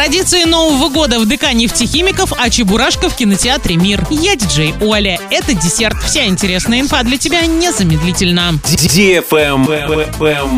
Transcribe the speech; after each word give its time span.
Традиции 0.00 0.44
Нового 0.44 0.88
года 0.88 1.20
в 1.20 1.26
ДК 1.26 1.52
нефтехимиков, 1.52 2.32
а 2.38 2.48
Чебурашка 2.48 3.10
в 3.10 3.16
кинотеатре 3.16 3.76
«Мир». 3.76 4.02
Я 4.08 4.34
диджей 4.34 4.72
Оля. 4.80 5.20
Это 5.30 5.52
десерт. 5.52 6.02
Вся 6.02 6.24
интересная 6.24 6.80
инфа 6.80 7.02
для 7.02 7.18
тебя 7.18 7.42
незамедлительно. 7.42 8.54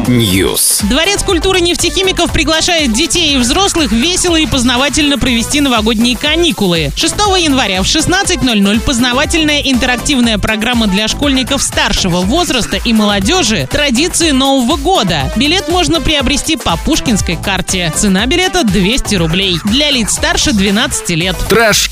News. 0.06 0.86
Дворец 0.88 1.24
культуры 1.24 1.60
нефтехимиков 1.60 2.32
приглашает 2.32 2.92
детей 2.92 3.34
и 3.34 3.36
взрослых 3.36 3.90
весело 3.90 4.36
и 4.36 4.46
познавательно 4.46 5.18
провести 5.18 5.61
новогодние 5.61 6.17
каникулы. 6.17 6.93
6 6.95 7.13
января 7.40 7.83
в 7.83 7.87
16.00 7.87 8.81
познавательная 8.83 9.61
интерактивная 9.63 10.38
программа 10.38 10.87
для 10.87 11.09
школьников 11.09 11.65
старшего 11.65 12.19
возраста 12.19 12.77
и 12.77 12.93
молодежи 12.93 13.67
«Традиции 13.69 14.31
Нового 14.31 14.77
года». 14.77 15.33
Билет 15.35 15.69
можно 15.69 16.01
приобрести 16.01 16.56
по 16.56 16.77
пушкинской 16.77 17.34
карте. 17.34 17.93
Цена 17.97 18.27
билета 18.27 18.62
200 18.62 19.16
рублей. 19.16 19.31
Для 19.64 19.91
лиц 19.91 20.12
старше 20.12 20.52
12 20.52 21.10
лет. 21.10 21.36
Трэш 21.48 21.91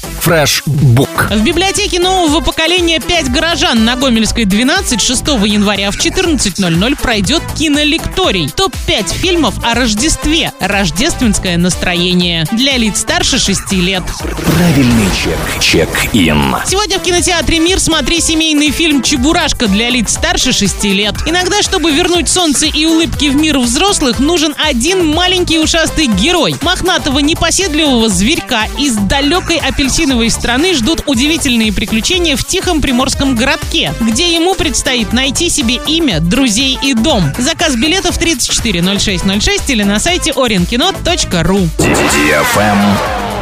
Бук. 0.67 1.29
В 1.31 1.43
библиотеке 1.43 1.99
нового 1.99 2.41
поколения 2.41 3.01
5 3.01 3.33
горожан 3.33 3.87
на 3.87 3.97
Гомельской 3.97 4.45
12 4.45 5.01
6 5.01 5.27
января 5.47 5.91
в 5.91 5.97
14.00 5.97 7.01
пройдет 7.01 7.43
кинолекторий. 7.59 8.51
Топ-5 8.55 9.15
фильмов 9.15 9.55
о 9.65 9.75
Рождестве. 9.75 10.53
Рождественское 10.61 11.57
настроение. 11.57 12.45
Для 12.53 12.77
лиц 12.77 13.01
старше 13.01 13.39
6 13.39 13.73
лет. 13.73 14.03
Правильный 14.19 15.09
чек. 15.25 15.39
Чек-ин. 15.59 16.55
Сегодня 16.67 16.99
в 16.99 17.03
кинотеатре 17.03 17.59
«Мир» 17.59 17.81
смотри 17.81 18.21
семейный 18.21 18.71
фильм 18.71 19.03
«Чебурашка» 19.03 19.69
для 19.69 19.89
лиц 19.89 20.13
старше 20.13 20.53
6 20.53 20.85
лет. 20.85 21.15
Иногда, 21.25 21.63
чтобы 21.63 21.93
вернуть 21.93 22.29
солнце 22.29 22.67
и 22.67 22.85
улыбки 22.85 23.31
в 23.31 23.37
мир 23.37 23.59
взрослых, 23.59 24.21
нужен 24.21 24.55
один 24.63 25.07
маленький 25.07 25.59
ушастый 25.59 26.09
герой. 26.09 26.57
Мохнатого 26.61 27.21
непоседливого 27.21 28.11
зверька 28.11 28.67
из 28.79 28.97
далекой 28.97 29.57
апельсиновой 29.57 30.10
страны 30.31 30.75
ждут 30.75 31.03
удивительные 31.07 31.73
приключения 31.73 32.37
в 32.37 32.45
тихом 32.45 32.81
приморском 32.81 33.37
городке, 33.37 33.95
где 34.01 34.35
ему 34.35 34.55
предстоит 34.55 35.13
найти 35.13 35.49
себе 35.49 35.81
имя, 35.87 36.21
друзей 36.21 36.79
и 36.83 36.95
дом. 36.95 37.33
Заказ 37.39 37.77
билетов 37.77 38.19
340606 38.19 39.71
или 39.71 39.83
на 39.83 39.99
сайте 40.01 40.33
orinkino.ru. 40.33 41.69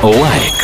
Лайк. 0.02 0.57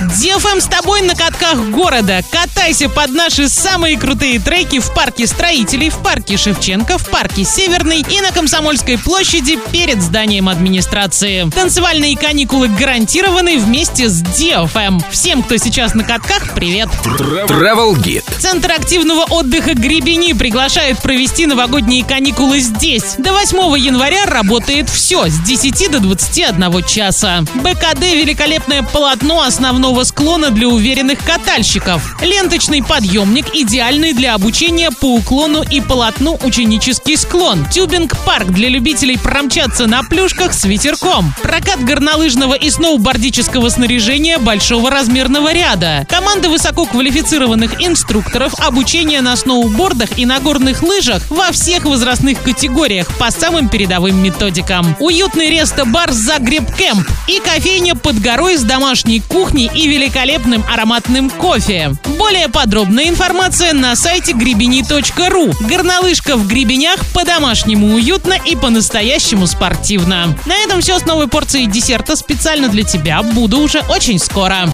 DFM 0.00 0.62
с 0.62 0.64
тобой 0.64 1.02
на 1.02 1.14
катках 1.14 1.58
города. 1.68 2.24
Катайся 2.30 2.88
под 2.88 3.10
наши 3.10 3.50
самые 3.50 3.98
крутые 3.98 4.40
треки 4.40 4.78
в 4.78 4.94
парке 4.94 5.26
строителей, 5.26 5.90
в 5.90 5.98
парке 5.98 6.38
Шевченко, 6.38 6.96
в 6.96 7.10
парке 7.10 7.44
Северный 7.44 8.00
и 8.00 8.20
на 8.22 8.32
Комсомольской 8.32 8.96
площади 8.96 9.58
перед 9.72 10.00
зданием 10.00 10.48
администрации. 10.48 11.50
Танцевальные 11.50 12.16
каникулы 12.16 12.68
гарантированы 12.68 13.58
вместе 13.58 14.08
с 14.08 14.22
DFM. 14.22 15.02
Всем, 15.10 15.42
кто 15.42 15.58
сейчас 15.58 15.92
на 15.92 16.02
катках, 16.02 16.54
привет! 16.54 16.88
Travel 17.04 17.94
Guide. 17.96 18.24
Центр 18.38 18.72
активного 18.72 19.24
отдыха 19.24 19.74
Гребени 19.74 20.32
приглашает 20.32 20.98
провести 21.02 21.44
новогодние 21.44 22.06
каникулы 22.06 22.60
здесь. 22.60 23.16
До 23.18 23.32
8 23.32 23.78
января 23.78 24.24
работает 24.24 24.88
все 24.88 25.28
с 25.28 25.38
10 25.40 25.90
до 25.90 26.00
21 26.00 26.84
часа. 26.84 27.44
БКД 27.56 28.00
великолепное 28.00 28.82
полотно 28.82 29.42
основного 29.42 29.89
склона 30.04 30.50
для 30.50 30.68
уверенных 30.68 31.18
катальщиков. 31.24 32.16
Ленточный 32.22 32.82
подъемник 32.82 33.46
идеальный 33.54 34.12
для 34.12 34.34
обучения 34.34 34.90
по 34.90 35.14
уклону 35.14 35.62
и 35.62 35.80
полотну 35.80 36.38
ученический 36.42 37.16
склон. 37.16 37.66
Тюбинг-парк 37.70 38.48
для 38.48 38.68
любителей 38.68 39.18
промчаться 39.18 39.86
на 39.86 40.02
плюшках 40.02 40.54
с 40.54 40.64
ветерком. 40.64 41.34
Прокат 41.42 41.84
горнолыжного 41.84 42.54
и 42.54 42.70
сноубордического 42.70 43.68
снаряжения 43.68 44.38
большого 44.38 44.90
размерного 44.90 45.52
ряда. 45.52 46.06
Команда 46.08 46.48
высококвалифицированных 46.48 47.82
инструкторов, 47.82 48.54
обучение 48.58 49.20
на 49.20 49.36
сноубордах 49.36 50.18
и 50.18 50.24
на 50.24 50.40
горных 50.40 50.82
лыжах 50.82 51.22
во 51.30 51.52
всех 51.52 51.84
возрастных 51.84 52.42
категориях 52.42 53.08
по 53.18 53.30
самым 53.30 53.68
передовым 53.68 54.22
методикам. 54.22 54.96
Уютный 55.00 55.50
ресто-бар 55.50 56.12
«Загреб 56.12 56.64
Кэмп» 56.76 57.08
и 57.28 57.40
кофейня 57.40 57.94
под 57.94 58.20
горой 58.20 58.56
с 58.56 58.62
домашней 58.62 59.20
кухней 59.20 59.70
и 59.80 59.88
великолепным 59.88 60.62
ароматным 60.70 61.30
кофе. 61.30 61.92
Более 62.18 62.48
подробная 62.48 63.08
информация 63.08 63.72
на 63.72 63.96
сайте 63.96 64.32
гребени.ру. 64.34 65.52
Горнолыжка 65.66 66.36
в 66.36 66.46
гребенях 66.46 67.00
по-домашнему 67.14 67.94
уютно 67.94 68.34
и 68.34 68.56
по-настоящему 68.56 69.46
спортивно. 69.46 70.36
На 70.44 70.54
этом 70.58 70.82
все 70.82 70.98
с 70.98 71.06
новой 71.06 71.28
порцией 71.28 71.66
десерта 71.66 72.14
специально 72.14 72.68
для 72.68 72.82
тебя. 72.82 73.22
Буду 73.22 73.60
уже 73.60 73.80
очень 73.88 74.18
скоро. 74.18 74.68